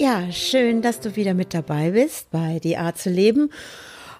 [0.00, 3.50] Ja, schön, dass du wieder mit dabei bist bei Die Art zu leben.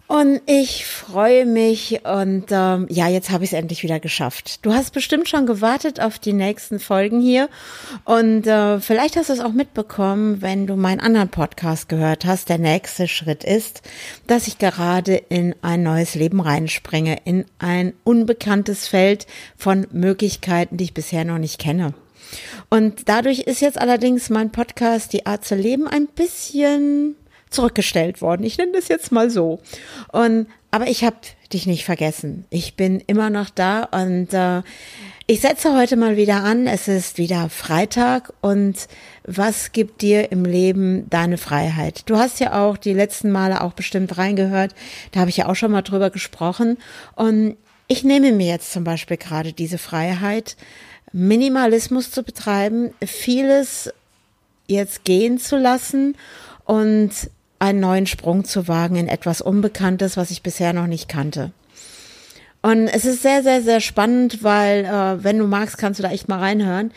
[0.09, 4.63] Und ich freue mich und ähm, ja, jetzt habe ich es endlich wieder geschafft.
[4.67, 7.49] Du hast bestimmt schon gewartet auf die nächsten Folgen hier
[8.05, 12.51] und äh, vielleicht hast du es auch mitbekommen, wenn du meinen anderen Podcast gehört hast.
[12.51, 13.81] Der nächste Schritt ist,
[14.27, 20.85] dass ich gerade in ein neues Leben reinspringe, in ein unbekanntes Feld von Möglichkeiten, die
[20.85, 21.95] ich bisher noch nicht kenne.
[22.69, 27.17] Und dadurch ist jetzt allerdings mein Podcast Die Art zu leben ein bisschen
[27.51, 28.45] zurückgestellt worden.
[28.45, 29.61] Ich nenne das jetzt mal so.
[30.13, 31.17] Und aber ich habe
[31.53, 32.45] dich nicht vergessen.
[32.51, 34.63] Ich bin immer noch da und äh,
[35.27, 36.67] ich setze heute mal wieder an.
[36.67, 38.87] Es ist wieder Freitag und
[39.25, 42.09] was gibt dir im Leben deine Freiheit?
[42.09, 44.75] Du hast ja auch die letzten Male auch bestimmt reingehört.
[45.11, 46.79] Da habe ich ja auch schon mal drüber gesprochen.
[47.17, 47.57] Und
[47.89, 50.57] ich nehme mir jetzt zum Beispiel gerade diese Freiheit,
[51.13, 53.93] Minimalismus zu betreiben, vieles
[54.67, 56.17] jetzt gehen zu lassen
[56.65, 57.11] und
[57.59, 61.53] einen neuen Sprung zu wagen in etwas Unbekanntes, was ich bisher noch nicht kannte.
[62.63, 66.11] Und es ist sehr, sehr, sehr spannend, weil, äh, wenn du magst, kannst du da
[66.11, 66.93] echt mal reinhören.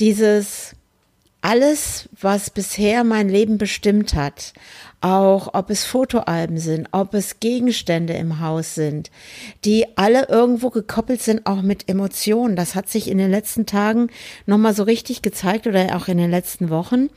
[0.00, 0.74] Dieses
[1.42, 4.54] alles, was bisher mein Leben bestimmt hat,
[5.04, 9.10] auch ob es Fotoalben sind, ob es Gegenstände im Haus sind,
[9.66, 12.56] die alle irgendwo gekoppelt sind, auch mit Emotionen.
[12.56, 14.08] Das hat sich in den letzten Tagen
[14.46, 17.10] nochmal so richtig gezeigt oder auch in den letzten Wochen.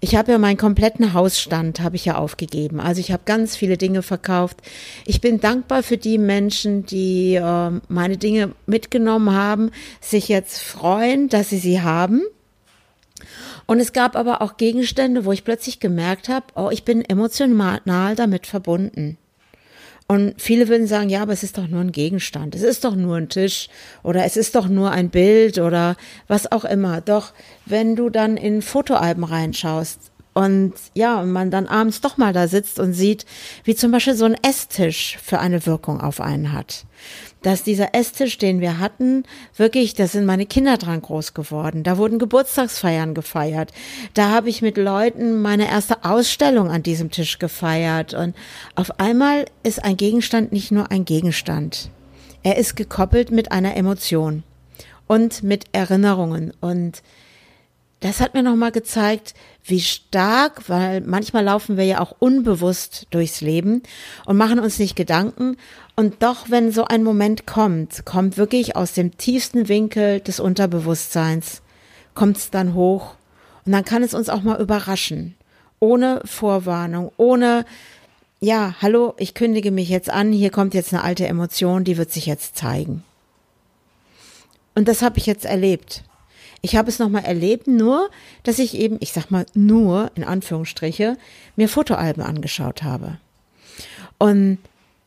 [0.00, 2.80] Ich habe ja meinen kompletten Hausstand, habe ich ja aufgegeben.
[2.80, 4.56] Also ich habe ganz viele Dinge verkauft.
[5.04, 11.28] Ich bin dankbar für die Menschen, die äh, meine Dinge mitgenommen haben, sich jetzt freuen,
[11.28, 12.22] dass sie sie haben
[13.66, 18.14] und es gab aber auch Gegenstände, wo ich plötzlich gemerkt habe, oh, ich bin emotional
[18.14, 19.18] damit verbunden.
[20.08, 22.94] Und viele würden sagen, ja, aber es ist doch nur ein Gegenstand, es ist doch
[22.94, 23.68] nur ein Tisch
[24.04, 25.96] oder es ist doch nur ein Bild oder
[26.28, 27.00] was auch immer.
[27.00, 27.32] Doch
[27.64, 32.46] wenn du dann in Fotoalben reinschaust und ja, und man dann abends doch mal da
[32.46, 33.24] sitzt und sieht,
[33.64, 36.84] wie zum Beispiel so ein Esstisch für eine Wirkung auf einen hat
[37.42, 39.22] dass dieser Esstisch, den wir hatten,
[39.56, 41.84] wirklich, da sind meine Kinder dran groß geworden.
[41.84, 43.72] Da wurden Geburtstagsfeiern gefeiert.
[44.14, 48.14] Da habe ich mit Leuten meine erste Ausstellung an diesem Tisch gefeiert.
[48.14, 48.34] Und
[48.74, 51.90] auf einmal ist ein Gegenstand nicht nur ein Gegenstand.
[52.42, 54.42] Er ist gekoppelt mit einer Emotion
[55.06, 56.52] und mit Erinnerungen.
[56.60, 57.00] Und
[58.06, 59.34] das hat mir nochmal gezeigt,
[59.64, 63.82] wie stark, weil manchmal laufen wir ja auch unbewusst durchs Leben
[64.24, 65.56] und machen uns nicht Gedanken.
[65.96, 71.62] Und doch, wenn so ein Moment kommt, kommt wirklich aus dem tiefsten Winkel des Unterbewusstseins,
[72.14, 73.14] kommt es dann hoch
[73.64, 75.34] und dann kann es uns auch mal überraschen.
[75.80, 77.64] Ohne Vorwarnung, ohne,
[78.40, 82.12] ja, hallo, ich kündige mich jetzt an, hier kommt jetzt eine alte Emotion, die wird
[82.12, 83.02] sich jetzt zeigen.
[84.74, 86.04] Und das habe ich jetzt erlebt.
[86.66, 88.10] Ich habe es nochmal erlebt, nur,
[88.42, 91.16] dass ich eben, ich sag mal nur, in Anführungsstriche,
[91.54, 93.18] mir Fotoalben angeschaut habe.
[94.18, 94.58] Und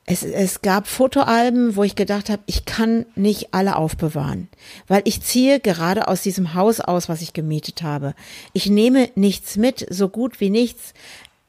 [0.06, 4.48] es, es gab Fotoalben, wo ich gedacht habe, ich kann nicht alle aufbewahren,
[4.88, 8.16] weil ich ziehe gerade aus diesem Haus aus, was ich gemietet habe.
[8.54, 10.94] Ich nehme nichts mit, so gut wie nichts.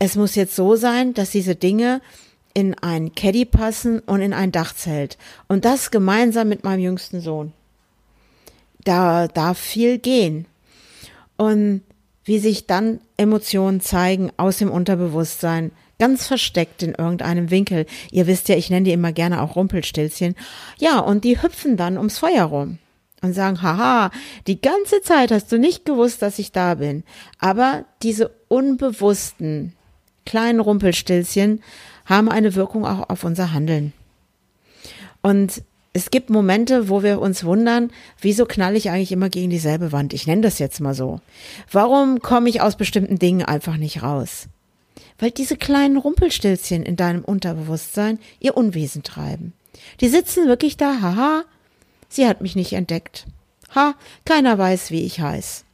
[0.00, 2.00] Es muss jetzt so sein, dass diese Dinge
[2.52, 5.18] in ein Caddy passen und in ein Dachzelt.
[5.46, 7.52] Und das gemeinsam mit meinem jüngsten Sohn
[8.84, 10.46] da darf viel gehen.
[11.36, 11.82] Und
[12.24, 17.86] wie sich dann Emotionen zeigen aus dem Unterbewusstsein, ganz versteckt in irgendeinem Winkel.
[18.10, 20.34] Ihr wisst ja, ich nenne die immer gerne auch Rumpelstilzchen.
[20.78, 22.78] Ja, und die hüpfen dann ums Feuer rum
[23.22, 24.10] und sagen, haha,
[24.46, 27.04] die ganze Zeit hast du nicht gewusst, dass ich da bin.
[27.38, 29.74] Aber diese unbewussten
[30.24, 31.62] kleinen Rumpelstilzchen
[32.06, 33.92] haben eine Wirkung auch auf unser Handeln.
[35.22, 37.90] Und es gibt Momente, wo wir uns wundern,
[38.20, 40.12] wieso knall ich eigentlich immer gegen dieselbe Wand?
[40.12, 41.20] Ich nenne das jetzt mal so.
[41.70, 44.46] Warum komme ich aus bestimmten Dingen einfach nicht raus?
[45.18, 49.52] Weil diese kleinen Rumpelstilzchen in deinem Unterbewusstsein ihr Unwesen treiben.
[50.00, 51.44] Die sitzen wirklich da, haha,
[52.08, 53.26] sie hat mich nicht entdeckt.
[53.74, 53.94] Ha,
[54.24, 55.64] keiner weiß, wie ich heiß.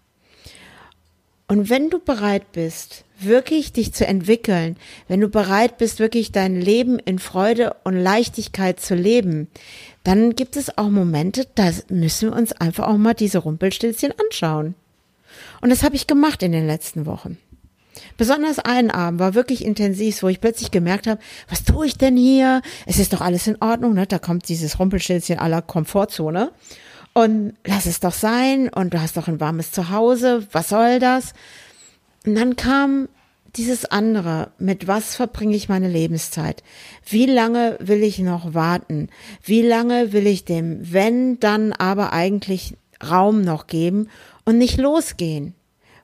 [1.48, 4.76] Und wenn du bereit bist, wirklich dich zu entwickeln,
[5.06, 9.48] wenn du bereit bist, wirklich dein Leben in Freude und Leichtigkeit zu leben,
[10.02, 14.75] dann gibt es auch Momente, da müssen wir uns einfach auch mal diese Rumpelstilzchen anschauen.
[15.60, 17.38] Und das habe ich gemacht in den letzten Wochen.
[18.16, 22.16] Besonders einen Abend war wirklich intensiv, wo ich plötzlich gemerkt habe, was tue ich denn
[22.16, 22.62] hier?
[22.87, 24.06] Es ist doch alles in Ordnung, ne?
[24.06, 26.50] Da kommt dieses Rumpelstilzchen aller Komfortzone.
[27.16, 28.68] Und lass es doch sein.
[28.68, 30.46] Und du hast doch ein warmes Zuhause.
[30.52, 31.32] Was soll das?
[32.26, 33.08] Und dann kam
[33.56, 36.62] dieses andere, mit was verbringe ich meine Lebenszeit?
[37.08, 39.08] Wie lange will ich noch warten?
[39.42, 44.10] Wie lange will ich dem, wenn dann aber eigentlich Raum noch geben
[44.44, 45.54] und nicht losgehen?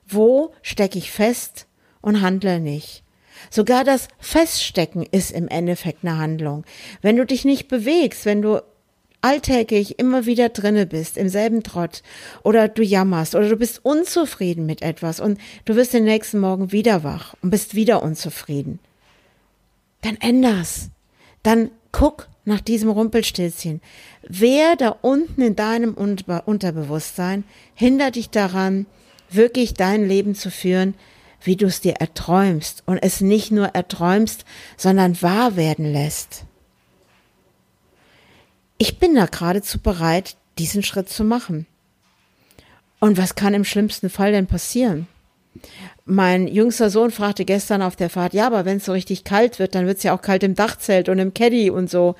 [0.07, 1.67] Wo stecke ich fest
[2.01, 3.03] und handle nicht?
[3.51, 6.65] Sogar das Feststecken ist im Endeffekt eine Handlung.
[7.03, 8.63] Wenn du dich nicht bewegst, wenn du
[9.23, 12.03] alltäglich immer wieder drinne bist, im selben Trott,
[12.43, 16.71] oder du jammerst, oder du bist unzufrieden mit etwas und du wirst den nächsten Morgen
[16.71, 18.79] wieder wach und bist wieder unzufrieden,
[20.01, 20.89] dann änder's.
[21.41, 23.81] Dann guck nach diesem Rumpelstilzchen.
[24.27, 28.85] Wer da unten in deinem Unterbewusstsein hindert dich daran,
[29.29, 30.95] wirklich dein Leben zu führen,
[31.41, 34.45] wie du es dir erträumst und es nicht nur erträumst,
[34.77, 36.45] sondern wahr werden lässt.
[38.77, 41.65] Ich bin da geradezu bereit, diesen Schritt zu machen.
[42.99, 45.07] Und was kann im schlimmsten Fall denn passieren?
[46.05, 49.59] Mein jüngster Sohn fragte gestern auf der Fahrt, ja, aber wenn es so richtig kalt
[49.59, 52.15] wird, dann wird es ja auch kalt im Dachzelt und im Caddy und so.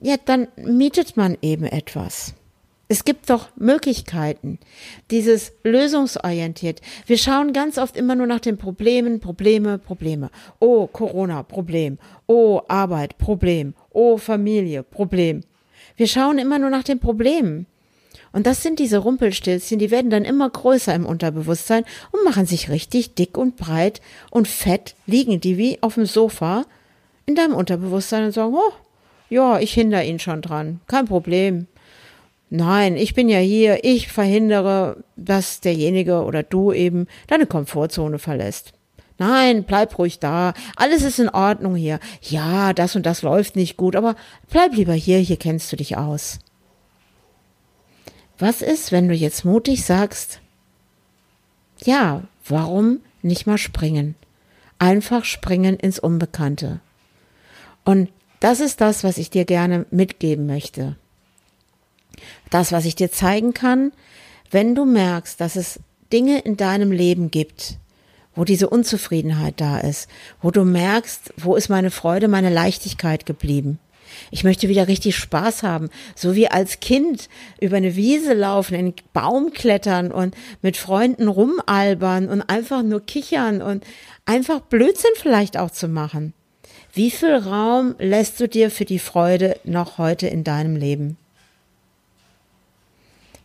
[0.00, 2.34] Ja, dann mietet man eben etwas.
[2.90, 4.58] Es gibt doch Möglichkeiten.
[5.10, 6.80] Dieses lösungsorientiert.
[7.06, 10.30] Wir schauen ganz oft immer nur nach den Problemen, Probleme, Probleme.
[10.58, 11.98] Oh, Corona, Problem.
[12.26, 13.74] Oh, Arbeit, Problem.
[13.90, 15.42] Oh, Familie, Problem.
[15.98, 17.66] Wir schauen immer nur nach den Problemen.
[18.32, 22.70] Und das sind diese Rumpelstilzchen, die werden dann immer größer im Unterbewusstsein und machen sich
[22.70, 24.00] richtig dick und breit
[24.30, 26.66] und fett, liegen die wie auf dem Sofa
[27.26, 28.72] in deinem Unterbewusstsein und sagen, oh,
[29.28, 31.66] ja, ich hindere ihn schon dran, kein Problem.
[32.48, 38.72] Nein, ich bin ja hier, ich verhindere, dass derjenige oder du eben deine Komfortzone verlässt.
[39.18, 40.54] Nein, bleib ruhig da.
[40.76, 41.98] Alles ist in Ordnung hier.
[42.22, 44.14] Ja, das und das läuft nicht gut, aber
[44.48, 46.38] bleib lieber hier, hier kennst du dich aus.
[48.38, 50.40] Was ist, wenn du jetzt mutig sagst,
[51.84, 54.14] ja, warum nicht mal springen?
[54.78, 56.78] Einfach springen ins Unbekannte.
[57.84, 60.96] Und das ist das, was ich dir gerne mitgeben möchte.
[62.50, 63.92] Das, was ich dir zeigen kann,
[64.52, 65.80] wenn du merkst, dass es
[66.12, 67.78] Dinge in deinem Leben gibt,
[68.38, 70.08] wo diese Unzufriedenheit da ist,
[70.40, 73.80] wo du merkst, wo ist meine Freude, meine Leichtigkeit geblieben.
[74.30, 77.28] Ich möchte wieder richtig Spaß haben, so wie als Kind
[77.60, 83.60] über eine Wiese laufen, in Baum klettern und mit Freunden rumalbern und einfach nur kichern
[83.60, 83.84] und
[84.24, 86.32] einfach Blödsinn vielleicht auch zu machen.
[86.92, 91.16] Wie viel Raum lässt du dir für die Freude noch heute in deinem Leben?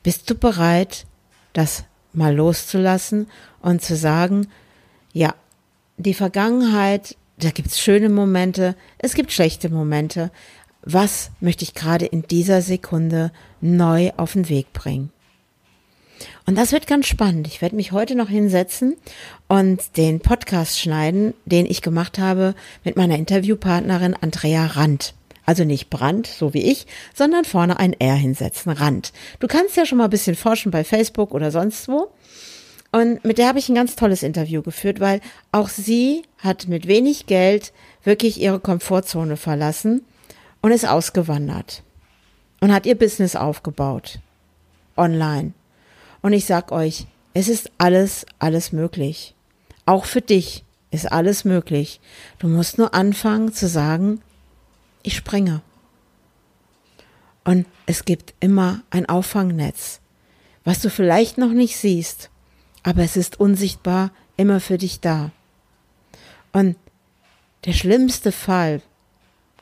[0.03, 1.07] Bist du bereit,
[1.53, 3.25] das mal loszulassen
[3.59, 4.47] und zu sagen,
[5.13, 5.35] ja,
[5.97, 10.31] die Vergangenheit, da gibt's schöne Momente, es gibt schlechte Momente.
[10.83, 13.31] Was möchte ich gerade in dieser Sekunde
[13.61, 15.11] neu auf den Weg bringen?
[16.45, 17.47] Und das wird ganz spannend.
[17.47, 18.97] Ich werde mich heute noch hinsetzen
[19.47, 25.13] und den Podcast schneiden, den ich gemacht habe mit meiner Interviewpartnerin Andrea Rand.
[25.45, 29.11] Also nicht Brand, so wie ich, sondern vorne ein R hinsetzen, Rand.
[29.39, 32.11] Du kannst ja schon mal ein bisschen forschen bei Facebook oder sonst wo.
[32.93, 35.19] Und mit der habe ich ein ganz tolles Interview geführt, weil
[35.51, 37.73] auch sie hat mit wenig Geld
[38.03, 40.05] wirklich ihre Komfortzone verlassen
[40.61, 41.81] und ist ausgewandert
[42.61, 44.19] und hat ihr Business aufgebaut.
[44.95, 45.53] Online.
[46.21, 49.33] Und ich sag euch, es ist alles, alles möglich.
[49.87, 51.99] Auch für dich ist alles möglich.
[52.37, 54.21] Du musst nur anfangen zu sagen,
[55.01, 55.61] ich springe.
[57.43, 59.99] Und es gibt immer ein Auffangnetz,
[60.63, 62.29] was du vielleicht noch nicht siehst
[62.83, 65.31] aber es ist unsichtbar immer für dich da.
[66.51, 66.75] Und
[67.65, 68.83] der schlimmste Fall,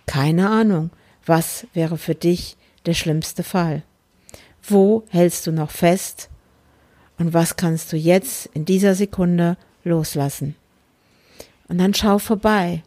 [0.07, 0.89] keine Ahnung,
[1.25, 3.83] was wäre für dich der schlimmste Fall?
[4.63, 6.29] Wo hältst du noch fest?
[7.17, 10.55] Und was kannst du jetzt in dieser Sekunde loslassen?
[11.67, 12.81] Und dann schau vorbei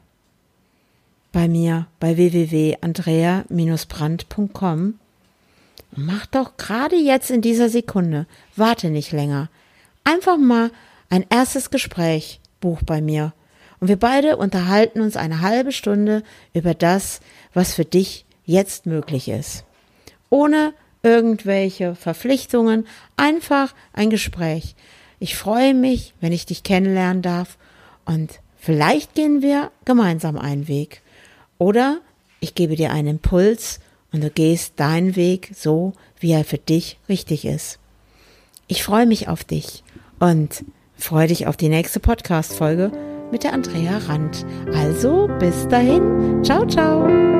[1.32, 4.98] bei mir bei www.andrea-brand.com
[5.96, 8.26] und mach doch gerade jetzt in dieser Sekunde,
[8.56, 9.48] warte nicht länger,
[10.04, 10.70] einfach mal
[11.10, 13.32] ein erstes Gespräch buch bei mir.
[13.80, 16.22] Und wir beide unterhalten uns eine halbe Stunde
[16.54, 17.20] über das,
[17.52, 19.64] was für dich jetzt möglich ist.
[20.30, 24.74] Ohne irgendwelche Verpflichtungen, einfach ein Gespräch.
[25.18, 27.58] Ich freue mich, wenn ich dich kennenlernen darf
[28.04, 31.02] und vielleicht gehen wir gemeinsam einen Weg.
[31.58, 31.98] Oder
[32.40, 33.80] ich gebe dir einen Impuls
[34.12, 37.78] und du gehst deinen Weg so, wie er für dich richtig ist.
[38.66, 39.84] Ich freue mich auf dich
[40.18, 40.64] und
[40.96, 42.92] freue dich auf die nächste Podcast-Folge
[43.30, 44.44] mit der Andrea Rand.
[44.74, 47.33] Also bis dahin, ciao, ciao.